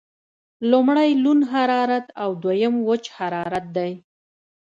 [0.71, 3.91] لمړی لوند حرارت او دویم وچ حرارت دی.